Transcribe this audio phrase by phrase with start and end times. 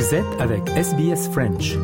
[0.00, 1.76] Vous êtes avec SBS French.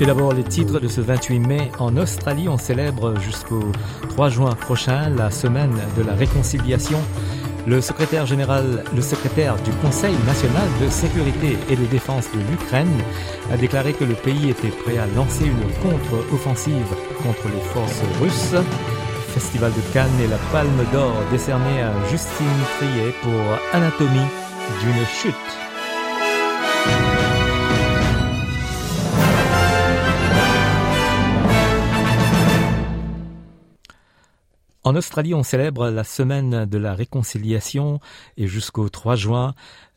[0.00, 1.70] Et d'abord les titres de ce 28 mai.
[1.78, 3.70] En Australie, on célèbre jusqu'au
[4.08, 6.98] 3 juin prochain la semaine de la réconciliation.
[7.66, 13.00] Le secrétaire général, le secrétaire du Conseil national de sécurité et de défense de l'Ukraine
[13.50, 18.54] a déclaré que le pays était prêt à lancer une contre-offensive contre les forces russes.
[19.32, 22.46] Festival de Cannes et la Palme d'Or décernée à Justine
[22.78, 23.40] Trier pour
[23.72, 24.28] Anatomie
[24.82, 25.73] d'une chute.
[34.86, 38.00] En Australie, on célèbre la semaine de la réconciliation
[38.36, 39.54] et jusqu'au 3 juin,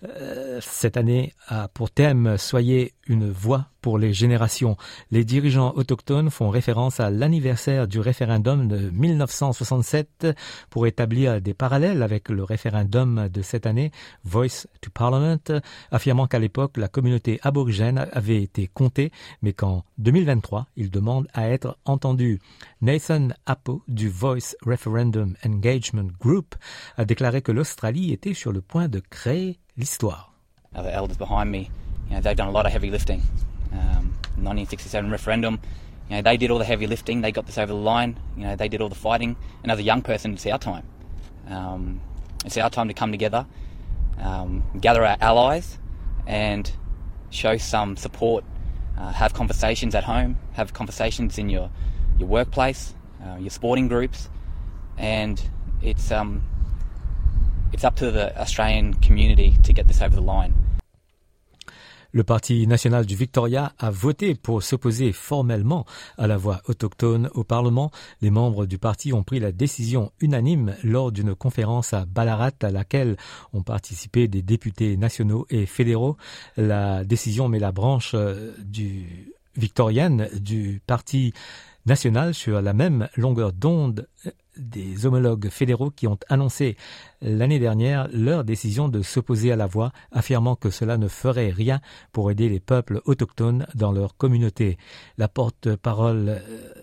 [0.07, 4.77] euh, cette année a pour thème Soyez une voix pour les générations.
[5.11, 10.27] Les dirigeants autochtones font référence à l'anniversaire du référendum de 1967
[10.69, 13.91] pour établir des parallèles avec le référendum de cette année,
[14.23, 15.61] Voice to Parliament,
[15.91, 19.11] affirmant qu'à l'époque la communauté aborigène avait été comptée,
[19.41, 22.39] mais qu'en 2023 ils demandent à être entendus.
[22.81, 26.55] Nathan Apo du Voice Referendum Engagement Group
[26.97, 30.33] a déclaré que l'Australie était sur le point de créer l'histoire.
[34.43, 35.59] 1967 referendum,
[36.09, 37.21] you know, they did all the heavy lifting.
[37.21, 38.19] They got this over the line.
[38.35, 39.35] You know, they did all the fighting.
[39.63, 40.87] And as a young person, it's our time.
[41.47, 42.01] Um,
[42.45, 43.45] it's our time to come together,
[44.19, 45.77] um, gather our allies,
[46.25, 46.71] and
[47.29, 48.43] show some support.
[48.97, 50.37] Uh, have conversations at home.
[50.53, 51.69] Have conversations in your
[52.17, 54.29] your workplace, uh, your sporting groups,
[54.97, 55.41] and
[55.81, 56.41] it's um,
[57.73, 60.53] it's up to the Australian community to get this over the line.
[62.17, 65.85] Le Parti national du Victoria a voté pour s'opposer formellement
[66.17, 67.91] à la voix autochtone au Parlement.
[68.23, 72.71] Les membres du parti ont pris la décision unanime lors d'une conférence à Ballarat à
[72.71, 73.17] laquelle
[73.53, 76.17] ont participé des députés nationaux et fédéraux.
[76.55, 78.51] La décision met la branche euh,
[79.55, 81.33] victorienne du Parti
[81.85, 84.07] national sur la même longueur d'onde
[84.57, 86.77] des homologues fédéraux qui ont annoncé
[87.21, 91.81] l'année dernière leur décision de s'opposer à la voie, affirmant que cela ne ferait rien
[92.11, 94.77] pour aider les peuples autochtones dans leur communauté.
[95.17, 96.39] La porte-parole euh,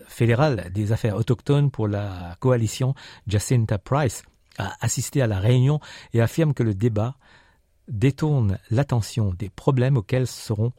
[0.07, 2.95] fédérale des affaires autochtones pour la coalition,
[3.27, 4.23] Jacinta Price,
[4.57, 5.79] a assisté à la réunion
[6.13, 7.15] et affirme que le débat
[7.87, 10.71] détourne l'attention des problèmes auxquels sont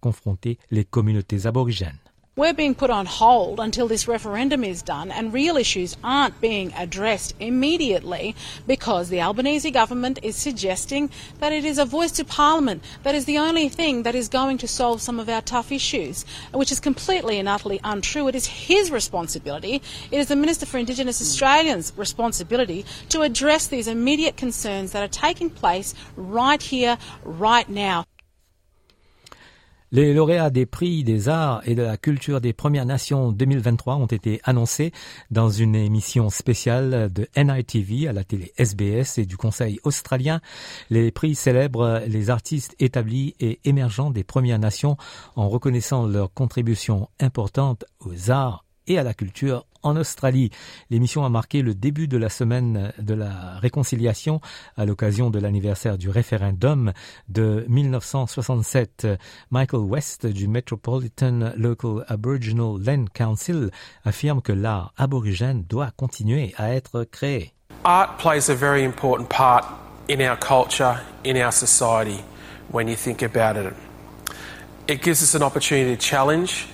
[0.00, 1.98] confrontées les communautés aborigènes.
[2.36, 6.72] We're being put on hold until this referendum is done, and real issues aren't being
[6.72, 8.34] addressed immediately
[8.66, 13.26] because the Albanese government is suggesting that it is a voice to Parliament that is
[13.26, 16.80] the only thing that is going to solve some of our tough issues, which is
[16.80, 18.26] completely and utterly untrue.
[18.26, 19.80] It is his responsibility,
[20.10, 21.26] it is the Minister for Indigenous hmm.
[21.26, 28.06] Australians' responsibility to address these immediate concerns that are taking place right here, right now.
[29.94, 34.06] Les lauréats des prix des arts et de la culture des Premières Nations 2023 ont
[34.06, 34.90] été annoncés
[35.30, 40.40] dans une émission spéciale de NITV à la télé SBS et du Conseil australien.
[40.90, 44.96] Les prix célèbrent les artistes établis et émergents des Premières Nations
[45.36, 50.50] en reconnaissant leur contribution importante aux arts et à la culture en Australie.
[50.90, 54.40] L'émission a marqué le début de la semaine de la réconciliation
[54.76, 56.92] à l'occasion de l'anniversaire du référendum
[57.28, 59.06] de 1967.
[59.50, 63.70] Michael West du Metropolitan Local Aboriginal Land Council
[64.04, 67.52] affirme que l'art aborigène doit continuer à être créé.
[67.84, 69.78] Art plays a very important part
[70.08, 72.22] in our culture, in our society,
[72.72, 73.74] when you think about it.
[74.88, 76.66] It gives us an opportunity to challenge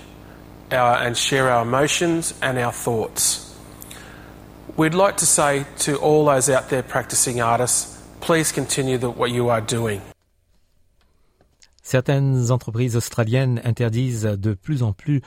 [0.73, 3.47] our, and share our emotions and our thoughts.
[4.77, 9.31] We'd like to say to all those out there practicing artists, please continue the, what
[9.31, 10.01] you are doing.
[11.83, 15.21] Certaines entreprises australiennes interdisent de plus en plus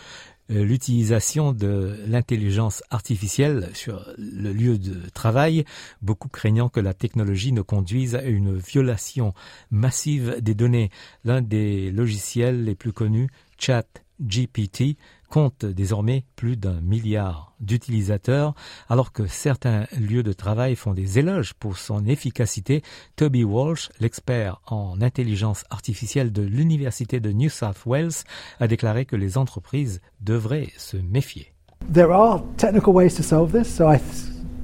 [0.51, 5.65] euh, l'utilisation de l'intelligence artificielle sur le lieu de travail,
[6.03, 9.33] beaucoup craignant que la technologie ne conduise à une violation
[9.71, 10.91] massive des données.
[11.25, 14.97] L'un des logiciels les plus connus, ChatGPT,
[15.35, 18.55] compte désormais plus d'un milliard d'utilisateurs,
[18.89, 22.83] alors que certains lieux de travail font des éloges pour son efficacité.
[23.17, 28.23] Toby Walsh, l'expert en intelligence artificielle de l'Université de New South Wales,
[28.61, 31.53] a déclaré que les entreprises devraient se méfier.
[31.93, 33.93] There are technical ways to solve this, so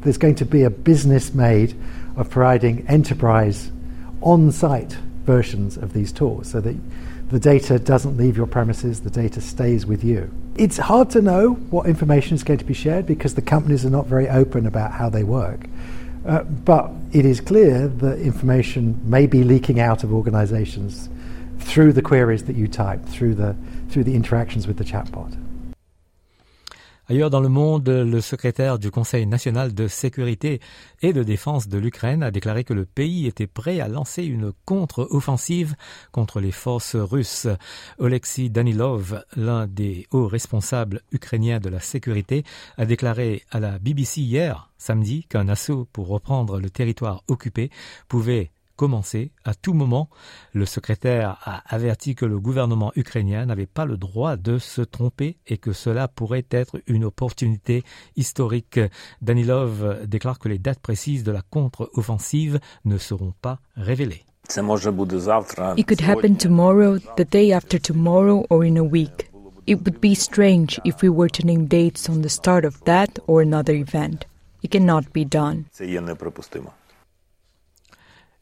[0.02, 1.74] there's going to be a business made
[2.16, 3.72] of providing enterprise
[4.22, 6.76] on-site versions of these tools so that
[7.30, 10.32] the data doesn't leave your premises, the data stays with you.
[10.56, 13.90] It's hard to know what information is going to be shared because the companies are
[13.90, 15.66] not very open about how they work.
[16.26, 21.08] Uh, but it is clear that information may be leaking out of organizations
[21.60, 23.54] through the queries that you type, through the,
[23.88, 25.36] through the interactions with the chatbot.
[27.10, 30.60] Ailleurs dans le monde, le secrétaire du Conseil national de sécurité
[31.02, 34.52] et de défense de l'Ukraine a déclaré que le pays était prêt à lancer une
[34.64, 35.74] contre-offensive
[36.12, 37.48] contre les forces russes.
[37.98, 42.44] Oleksiy Danilov, l'un des hauts responsables ukrainiens de la sécurité,
[42.78, 47.70] a déclaré à la BBC hier, samedi, qu'un assaut pour reprendre le territoire occupé
[48.06, 50.08] pouvait commencer à tout moment.
[50.54, 55.36] Le secrétaire a averti que le gouvernement ukrainien n'avait pas le droit de se tromper
[55.46, 57.84] et que cela pourrait être une opportunité
[58.16, 58.80] historique.
[59.20, 64.24] Danilov déclare que les dates précises de la contre-offensive ne seront pas révélées.
[65.76, 69.30] It could happen tomorrow, the day after tomorrow, or in a week.
[69.66, 73.18] It would be strange if we were to name dates on the start of that
[73.26, 74.24] or another event.
[74.62, 75.66] It cannot be done.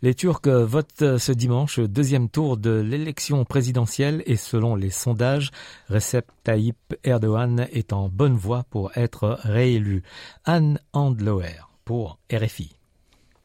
[0.00, 5.50] Les Turcs votent ce dimanche deuxième tour de l'élection présidentielle et selon les sondages,
[5.88, 10.04] Recep Tayyip Erdogan est en bonne voie pour être réélu.
[10.44, 12.77] Anne Andloer pour RFI.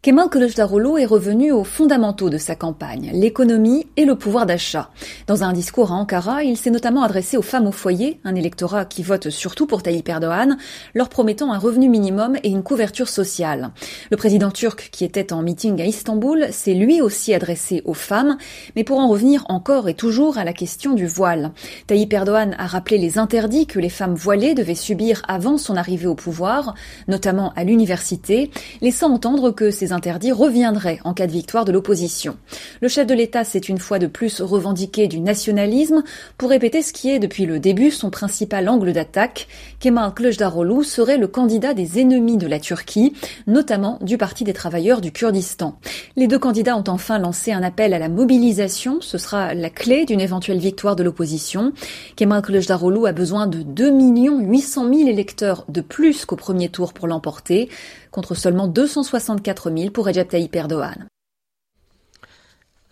[0.04, 4.90] Kemal Kılıçdaroğlu est revenu aux fondamentaux de sa campagne, l'économie et le pouvoir d'achat.
[5.28, 8.84] Dans un discours à Ankara, il s'est notamment adressé aux femmes au foyer, un électorat
[8.84, 10.58] qui vote surtout pour Tayyip Erdogan,
[10.94, 13.72] leur promettant un revenu minimum et une couverture sociale.
[14.12, 18.36] Le président turc, qui était en meeting à Istanbul, s'est lui aussi adressé aux femmes,
[18.76, 21.54] mais pour en revenir encore et toujours à la question du voile.
[21.88, 26.08] Tayyip Erdogan a rappelé les interdits que les femmes voilées devaient subir avant son arrivée
[26.08, 26.76] au pouvoir,
[27.08, 28.52] notamment à l'université,
[28.82, 32.36] laissant entendre que ces interdit reviendrait en cas de victoire de l'opposition.
[32.82, 36.04] Le chef de l'État s'est une fois de plus revendiqué du nationalisme
[36.38, 39.48] pour répéter ce qui est depuis le début son principal angle d'attaque.
[39.80, 43.14] Kemal Kılıçdaroğlu serait le candidat des ennemis de la Turquie,
[43.48, 45.78] notamment du Parti des travailleurs du Kurdistan.
[46.16, 50.06] Les deux candidats ont enfin lancé un appel à la mobilisation, ce sera la clé
[50.06, 51.74] d'une éventuelle victoire de l'opposition.
[52.16, 57.08] Kemal Kılıçdaroğlu a besoin de 2 800 000 électeurs de plus qu'au premier tour pour
[57.08, 57.70] l'emporter
[58.12, 60.56] contre seulement 264 000 pour Recep Tayyip.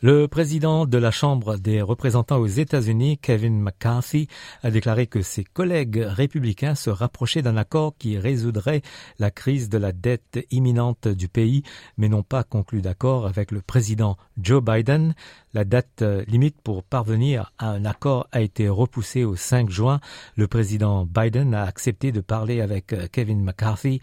[0.03, 4.27] Le président de la Chambre des représentants aux États-Unis, Kevin McCarthy,
[4.63, 8.81] a déclaré que ses collègues républicains se rapprochaient d'un accord qui résoudrait
[9.19, 11.61] la crise de la dette imminente du pays,
[11.97, 15.13] mais n'ont pas conclu d'accord avec le président Joe Biden.
[15.53, 19.99] La date limite pour parvenir à un accord a été repoussée au 5 juin.
[20.35, 24.01] Le président Biden a accepté de parler avec Kevin McCarthy.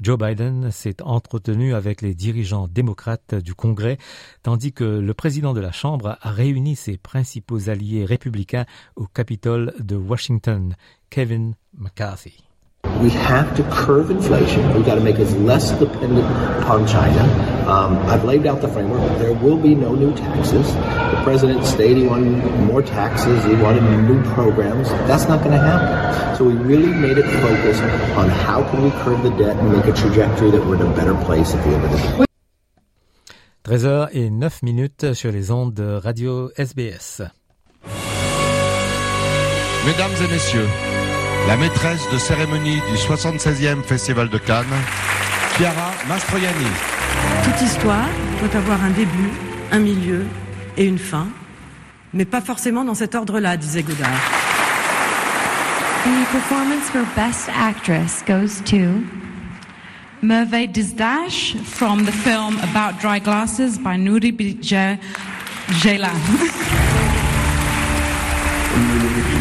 [0.00, 3.98] Joe Biden s'est entretenu avec les dirigeants démocrates du Congrès,
[4.42, 8.64] tandis que le président de la Chambre a réuni ses principaux alliés républicains
[8.96, 10.74] au Capitole de Washington,
[11.10, 12.44] Kevin McCarthy.
[13.02, 13.62] We have to
[14.10, 14.62] inflation.
[14.74, 16.24] We've got to make us less dependent
[16.60, 17.59] upon China.
[17.70, 19.00] Um, I've laid out the framework.
[19.20, 20.66] There will be no new taxes.
[20.74, 22.32] The president stated he wanted
[22.66, 23.44] more taxes.
[23.44, 24.88] He wanted new programs.
[25.06, 26.36] That's not going to happen.
[26.36, 27.78] So we really made it focus
[28.18, 30.94] on how can we curb the debt and make a trajectory that we're in a
[30.96, 32.26] better place at the end of the day.
[33.62, 37.22] 13h et 9 minutes sur les ondes de radio SBS.
[39.86, 40.68] Mesdames et messieurs,
[41.46, 44.66] la maîtresse de cérémonie du 76e Festival de Cannes,
[45.56, 46.89] Chiara Mastroianni.
[47.44, 48.08] Toute histoire
[48.40, 49.30] doit avoir un début,
[49.72, 50.24] un milieu
[50.76, 51.28] et une fin,
[52.12, 54.08] mais pas forcément dans cet ordre-là, disait Godard.
[56.04, 59.02] The performance for Best Actress goes to
[60.22, 64.98] Merveille Dash from the film About Dry Glasses by Nouri Bilge
[65.82, 66.08] Ceylan.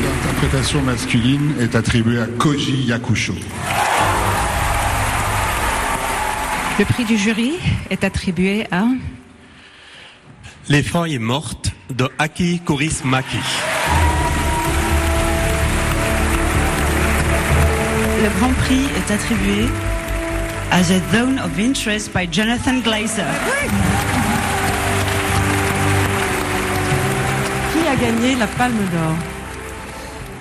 [0.04, 3.34] L'interprétation masculine est attribuée à Koji Yakusho.
[6.80, 7.56] Le prix du jury
[7.90, 8.86] est attribué à
[10.70, 12.62] Les feuilles mortes de Aki
[13.04, 13.38] Maki.
[18.24, 19.66] Le grand prix est attribué
[20.72, 23.26] à The Zone of Interest by Jonathan Glazer.
[27.74, 29.16] Qui a gagné la Palme d'Or?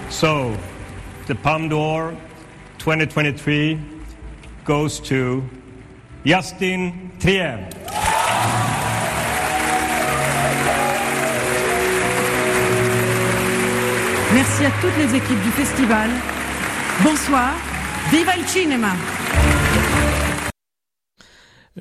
[0.08, 0.52] So,
[1.26, 2.12] the Palme d'Or
[2.78, 3.76] 2023
[4.64, 5.42] goes to
[6.24, 7.54] Justin Trier.
[14.34, 16.10] Merci à toutes les équipes du festival.
[17.02, 17.54] Bonsoir.
[18.10, 18.92] Viva il cinema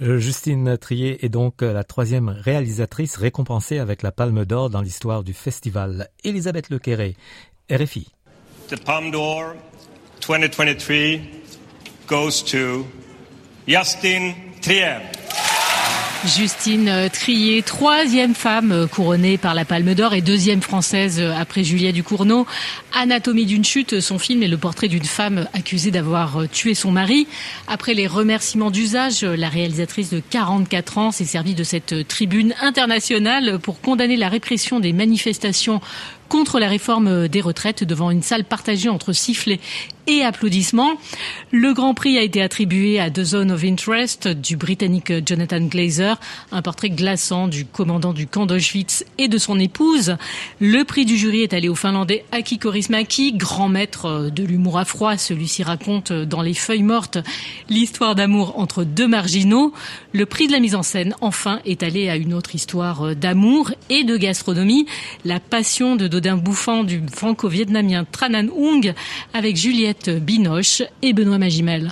[0.02, 5.24] Euh, Justine Trier est donc la troisième réalisatrice récompensée avec la Palme d'Or dans l'histoire
[5.24, 6.10] du festival.
[6.24, 7.16] Elisabeth Lequéré,
[7.72, 8.08] RFI.
[8.70, 9.56] The Palme d'Or
[10.28, 11.22] 2023
[12.08, 12.86] goes to
[13.68, 14.96] Justine Trier.
[16.26, 22.48] Justine Trier, troisième femme couronnée par la Palme d'Or et deuxième française après Juliette Ducournau.
[22.94, 27.28] Anatomie d'une chute, son film est le portrait d'une femme accusée d'avoir tué son mari.
[27.68, 33.60] Après les remerciements d'usage, la réalisatrice de 44 ans s'est servie de cette tribune internationale
[33.60, 35.82] pour condamner la répression des manifestations
[36.30, 39.60] contre la réforme des retraites devant une salle partagée entre sifflets
[40.08, 40.94] et applaudissements.
[41.52, 46.20] Le Grand Prix a été attribué à The Zone of Interest du Britannique Jonathan Glazer,
[46.52, 50.18] un portrait glaçant du commandant du camp d'Auschwitz et de son épouse.
[50.60, 54.86] Le prix du jury est allé au Finlandais Aki Korismaki, grand maître de l'humour à
[54.86, 55.18] froid.
[55.18, 57.18] Celui-ci raconte dans Les Feuilles mortes
[57.70, 59.74] l'histoire d'amour entre deux marginaux.
[60.14, 63.72] Le prix de la mise en scène, enfin, est allé à une autre histoire d'amour
[63.90, 64.86] et de gastronomie,
[65.26, 68.94] La Passion de Dodin bouffant du franco-vietnamien Tranan Ung
[69.34, 69.58] avec
[70.06, 71.92] Binoche et Benoît Magimel.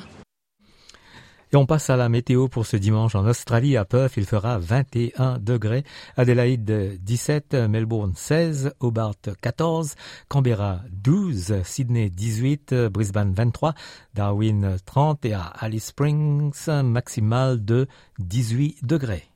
[1.53, 3.77] Et on passe à la météo pour ce dimanche en Australie.
[3.77, 5.83] À Perth, il fera 21 degrés.
[6.17, 9.95] Adélaïde 17, Melbourne 16, Hobart 14,
[10.27, 13.73] Canberra 12, Sydney 18, Brisbane 23,
[14.13, 16.51] Darwin 30 et à Alice Springs,
[16.83, 17.87] maximal de
[18.19, 19.29] 18 degrés.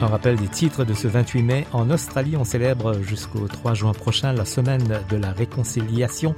[0.00, 1.66] Un rappel des titres de ce 28 mai.
[1.72, 6.36] En Australie, on célèbre jusqu'au 3 juin prochain la semaine de la réconciliation.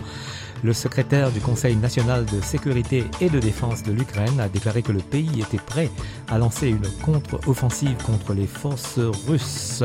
[0.64, 4.92] Le secrétaire du Conseil national de sécurité et de défense de l'Ukraine a déclaré que
[4.92, 5.90] le pays était prêt
[6.28, 8.98] à lancer une contre-offensive contre les forces
[9.28, 9.84] russes.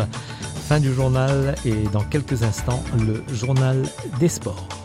[0.69, 3.83] Fin du journal et dans quelques instants, le journal
[4.19, 4.84] des sports.